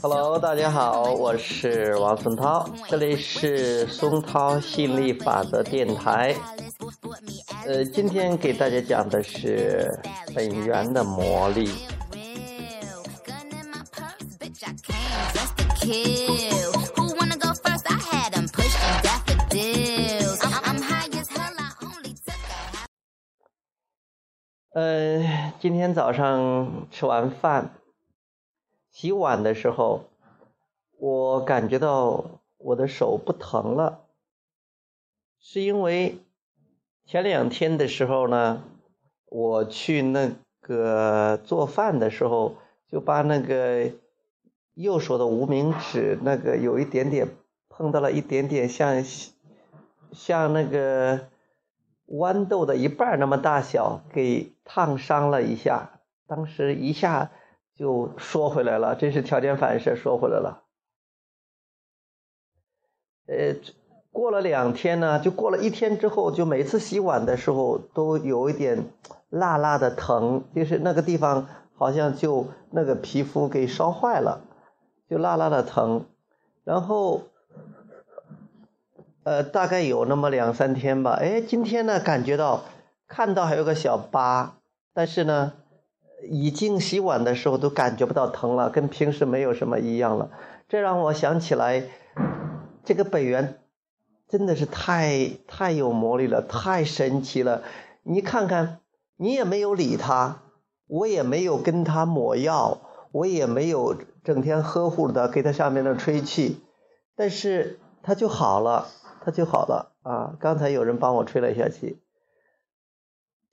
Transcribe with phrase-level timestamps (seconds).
[0.00, 6.34] Hello，大家好，我是王松涛，这里是松涛吸引力法则电台。
[7.66, 9.86] 呃，今天给大家讲的是
[10.34, 11.70] 本源的魔力。
[25.60, 27.74] 今天早上吃完饭，
[28.92, 30.04] 洗碗的时候，
[30.96, 34.04] 我感觉到我的手不疼了，
[35.40, 36.20] 是因为
[37.04, 38.62] 前两天的时候呢，
[39.26, 40.30] 我去那
[40.60, 42.54] 个做饭的时候，
[42.86, 43.90] 就把那个
[44.74, 47.26] 右手的无名指那个有一点点
[47.68, 49.02] 碰到了一点点像
[50.12, 51.28] 像那个
[52.08, 57.30] 豌豆的一半那么大小，给烫伤了一下，当时一下
[57.76, 60.64] 就缩回来了，这是条件反射缩回来了。
[63.26, 63.54] 呃，
[64.10, 68.90] 过了两天呢，就过了一天之后，就每次洗碗的时候都有一点
[69.28, 74.40] 辣辣的疼，就是那个地方好像就那个皮肤给烧坏了，
[75.10, 76.06] 就辣辣的疼，
[76.64, 77.24] 然后。
[79.28, 81.10] 呃，大概有那么两三天吧。
[81.10, 82.62] 哎，今天呢，感觉到
[83.06, 84.54] 看到还有个小疤，
[84.94, 85.52] 但是呢，
[86.30, 90.30] 已经洗碗的时候都感觉不到疼了，跟平时没有什么一样了。
[90.66, 91.82] 这让我想起来，
[92.84, 93.58] 这个本源
[94.30, 97.62] 真的是太太有魔力了，太神奇了。
[98.04, 98.78] 你看看，
[99.18, 100.40] 你也没有理他，
[100.86, 102.78] 我也没有跟他抹药，
[103.12, 106.62] 我也没有整天呵护的给他上面那吹气，
[107.14, 108.86] 但是他就好了。
[109.30, 110.36] 就好了啊！
[110.40, 111.98] 刚才有人帮我吹了一下气，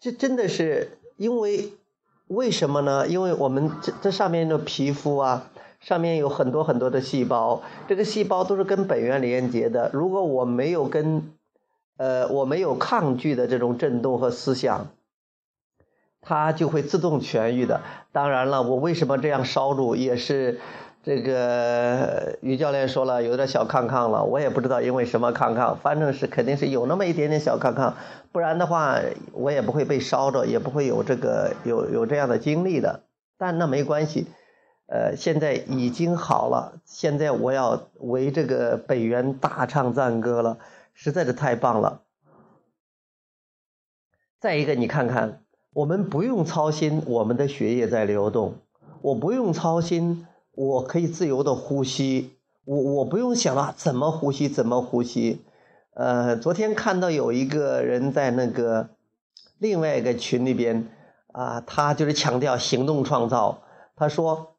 [0.00, 1.72] 这真的是因为
[2.26, 3.06] 为什么呢？
[3.08, 5.50] 因为我们这这上面的皮肤啊，
[5.80, 9.90] 上面有很多很多的细胞，这个细胞都是跟本源连接的。
[9.92, 11.32] 如果我没有跟
[11.96, 14.88] 呃我没有抗拒的这种震动和思想，
[16.20, 17.82] 它就会自动痊愈的。
[18.12, 20.60] 当然了，我为什么这样烧住也是。
[21.04, 27.94] 这个于教练说了，有点小康康了，我也不知道因为什么康康，反正是肯定是有那么一点点小康康，
[28.32, 28.98] 不然的话
[29.32, 33.02] 我也不会被烧着，也不会有这个有有这样的经历的。
[33.36, 34.28] 但那没关系，
[34.86, 40.56] 呃，现在已经好了，现在我要为这个北园大唱赞歌了，
[40.94, 42.00] 实在是太棒了。
[44.40, 45.42] 再一个，你看看，
[45.74, 48.54] 我们不用操心我们的血液在流动，
[49.02, 50.26] 我不用操心。
[50.54, 52.30] 我可以自由的呼吸，
[52.64, 55.40] 我我不用想了怎么呼吸怎么呼吸。
[55.94, 58.90] 呃，昨天看到有一个人在那个
[59.58, 60.88] 另外一个群里边
[61.32, 63.62] 啊，他就是强调行动创造。
[63.96, 64.56] 他说：“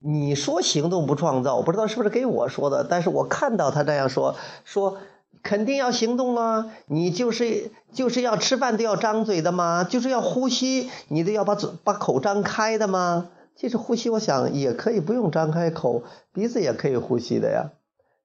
[0.00, 4.34] 你说行动不创造，我不知道是不是给我说的，但是我看到他这样说，
[4.64, 4.98] 说
[5.42, 6.70] 肯定要行动啊。
[6.86, 9.84] 你就是就是要吃饭都要张嘴的吗？
[9.84, 13.28] 就是要呼吸，你都要把嘴把口张开的吗？”
[13.60, 17.72] 其实呼吸，我想也可以不用张开口，鼻子也可以呼吸的呀。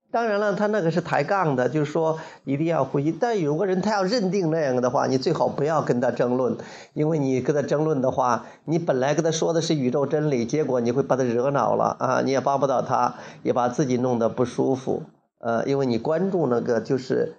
[0.09, 3.11] 当然了，他那个是抬杠的，就是说一定要呼吸。
[3.11, 6.55] 但有个人他要认定那样的话，你最好不要跟他争论，
[6.93, 15.03] 因为你跟他争论的话，你本来跟他说的是宇宙真理，结果你会把他惹恼了啊，你也帮不到他，也把自己弄得不舒服。
[15.39, 17.35] 呃，因为你关注那个就是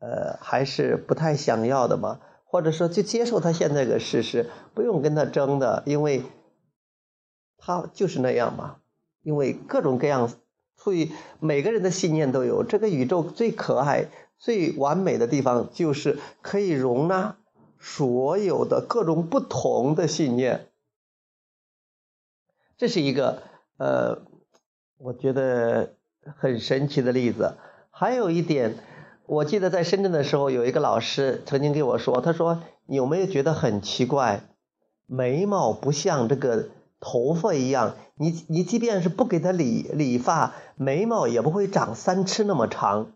[0.00, 6.22] 呃还是不太想要的嘛，或者说就接受他现在个事实，不用跟他争的，因为。
[7.58, 8.76] 他就是那样嘛，
[9.22, 10.30] 因为各种各样，
[10.76, 12.64] 所以每个人的信念都有。
[12.64, 14.06] 这个宇宙最可爱、
[14.38, 17.36] 最完美的地方，就是可以容纳
[17.78, 20.68] 所有的各种不同的信念。
[22.76, 23.42] 这是一个
[23.76, 24.22] 呃，
[24.96, 25.96] 我觉得
[26.36, 27.56] 很神奇的例子。
[27.90, 28.76] 还有一点，
[29.26, 34.44] 我记得在深圳的时候，有一个老师曾经给我说，他说：“你有没有觉得很奇怪？
[35.06, 36.68] 眉毛不像这个。”
[37.00, 43.12] 头发一样，你你即便是不给他理理发，眉毛也不会长三尺那么长。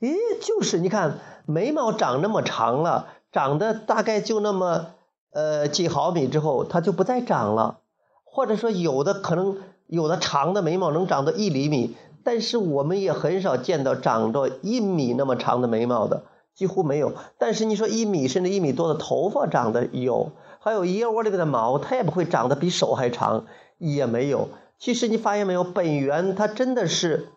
[0.00, 4.88] 诶，就是你看眉毛长那么长了，长的大概就那么
[5.30, 7.78] 呃几毫米之后，它就不再长了。
[8.24, 9.56] 或者说有的可能
[9.86, 16.24] 有的长的眉毛能长到一厘米，但是我们也很少见到长到一米那么长的眉毛的，
[16.54, 17.14] 几乎没有。
[17.38, 20.32] 但是你说一米甚至一米多的头发长得有。
[20.66, 23.44] 还有腋窝里面的毛，它也不会长得比手还长，
[23.78, 24.48] 也没有。
[24.80, 27.28] 其实你发现没有，本源它真的是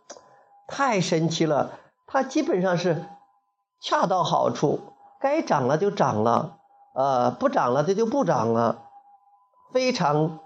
[0.67, 1.73] 太神奇了，
[2.07, 3.05] 它基本上是
[3.79, 4.79] 恰到好处，
[5.21, 6.57] 该长了就长了，
[6.95, 8.85] 呃，不长了它就不长了，
[9.71, 10.39] 非常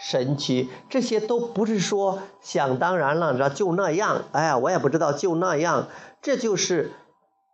[0.00, 0.68] 神奇。
[0.90, 4.22] 这些都不是说想当然了，就那样。
[4.32, 5.86] 哎呀，我也不知道就那样，
[6.20, 6.90] 这就是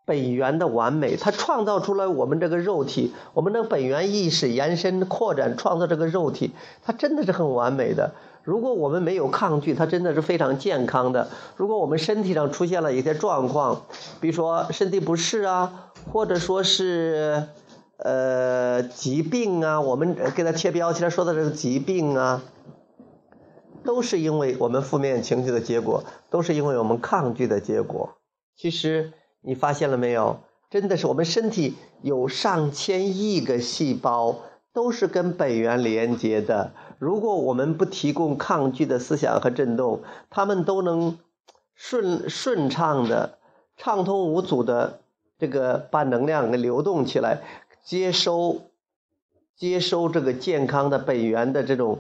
[0.07, 6.53] 本源的完美它创造出来我们这个肉体我们的本源意识延伸扩展创造这个肉体
[6.83, 8.13] 它真的是很完美的。
[8.43, 11.29] 如果我们没有抗拒它真的是非常健康的。
[11.57, 13.87] 如果我们身体上出现了一些状况
[14.21, 17.45] 比如说身体不适啊或者说是
[17.97, 22.43] 呃疾病啊我们给它贴标签说的这个疾病啊
[23.83, 28.11] 都是因为我们负面情绪的结果都是因为我们抗拒的结果。
[28.57, 29.13] 其实
[29.47, 30.41] 你发现了没有？
[30.71, 34.41] 真的是我们身体有上千亿个细胞，
[34.73, 36.73] 都是跟本源连接的。
[36.99, 40.01] 如果我们不提供抗拒的思想和震动，
[40.31, 41.19] 他们都能
[41.75, 43.39] 顺顺畅的
[43.77, 45.01] 畅通无阻的
[45.39, 47.43] 这个把能量给流动起来，
[47.85, 48.63] 接收
[49.55, 51.99] 接收这个健康的本源的这种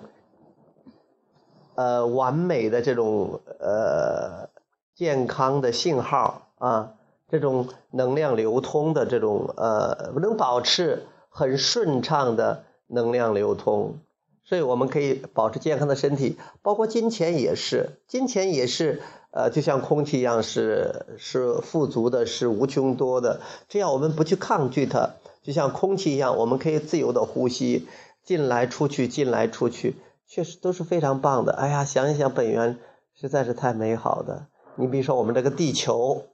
[1.76, 4.48] 呃完美的这种呃
[4.96, 6.94] 健康的信号啊。
[7.30, 13.98] 这种能量流通的这种呃，能保持很顺畅的能量流通，
[14.44, 16.38] 所以我们可以保持健康的身体。
[16.62, 19.00] 包括金钱也是，金钱也是
[19.32, 23.40] 呃，就像空气一样，是是富足的，是无穷多的。
[23.68, 27.88] 这样我们不去抗拒它，就像空气一样，我们可以自由的呼吸，
[28.22, 29.96] 进来出去，进来出去，
[30.28, 31.52] 确实都是非常棒的。
[31.54, 32.78] 哎呀，想一想本源
[33.14, 34.48] 实在是太美好了。
[34.76, 36.26] 你比如说我们这个地球。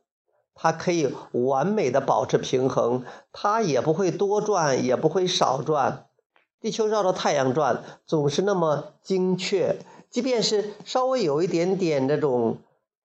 [0.54, 6.06] 它可以完美的保持平衡，它也不会多转，也不会少转。
[6.60, 9.78] 地球绕着太阳转，总是那么精确，
[10.10, 12.58] 即便是稍微有一点点那种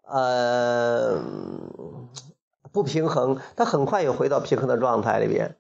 [0.06, 1.22] 呃
[2.74, 5.56] 不平衡，它很快又回到平衡的状态里边。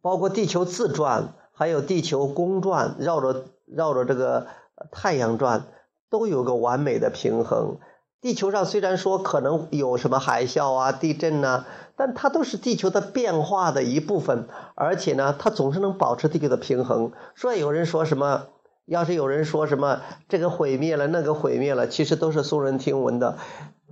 [0.00, 4.46] 包括地球自转，还有地球公转，绕着绕着这个
[4.92, 5.66] 太阳转，
[6.08, 7.78] 都有个完美的平衡。
[8.20, 17.12] 地球上虽然说可能有什么海啸啊地震呐但它都是地球的变化的一部分而且呢它总是能保持地球的平衡。
[17.36, 18.46] 说有人说什么
[18.86, 23.38] 要是有人说什么这个毁灭了那个毁灭了其实都是耸人听闻的。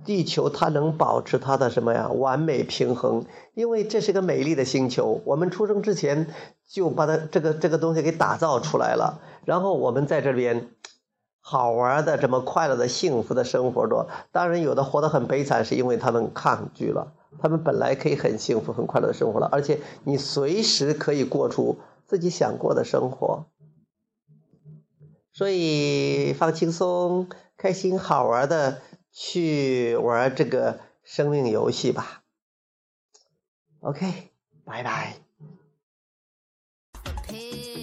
[0.03, 3.25] 地球它能保持它的什么呀完美平衡。
[3.53, 6.27] 因为这是个美丽的星球我们出生之前
[6.67, 10.67] 就把它这个这个东西给打造出来了然后我们在这边
[11.49, 23.45] 好玩的，这么快乐的，幸福的生活中，当然有的活得很悲惨，是因为他们抗拒了，他们本来可以很幸福很快乐的生活了，而且你随时可以过出自己想过的生活。
[25.31, 28.81] 所以放轻松，开心好玩的
[29.13, 32.23] 去玩这个生命游戏吧。
[33.79, 34.31] ok
[34.65, 35.13] 拜拜。
[37.05, 37.76] ok。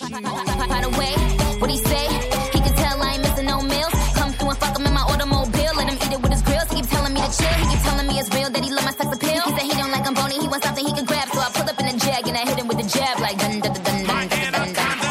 [0.00, 1.12] By the way,
[1.60, 2.08] what he say?
[2.52, 3.92] He can tell I ain't missing no meals.
[4.16, 5.72] Come through and fuck him in my automobile.
[5.76, 6.68] Let him eat it with his grills.
[6.70, 7.52] He keep telling me to chill.
[7.60, 9.42] He keep telling me it's real that he love my sex appeal.
[9.44, 10.40] He said he don't like bony.
[10.40, 11.28] He wants something he can grab.
[11.28, 13.36] So I pull up in a jag and I hit him with a jab like
[13.38, 14.06] dun dun dun dun.
[14.06, 15.10] My anaconda.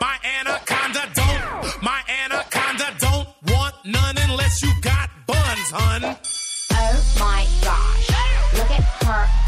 [0.00, 1.82] My anaconda don't.
[1.82, 6.16] My anaconda don't want none unless you got buns, hun.
[6.72, 8.08] Oh my gosh.
[8.56, 9.47] Look at her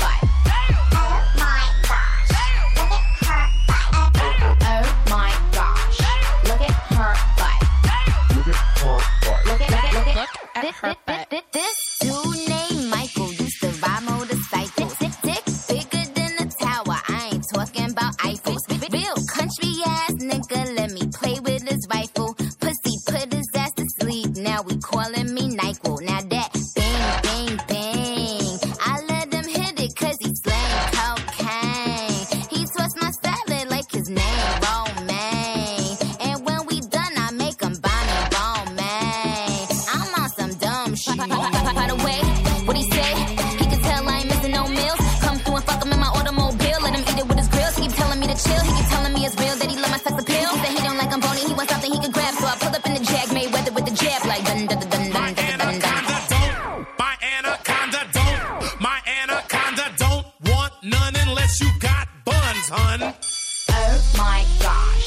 [62.71, 63.03] son.
[63.03, 65.07] Oh my gosh.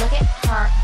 [0.00, 0.83] Look at her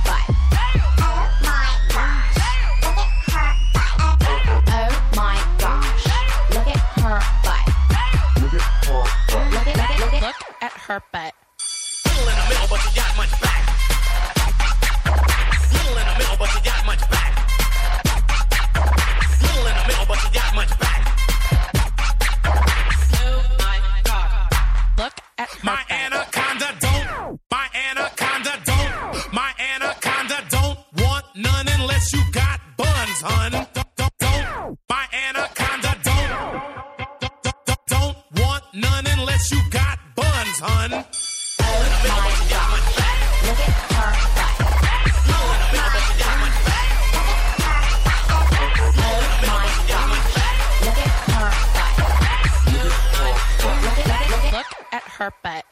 [55.20, 55.69] her.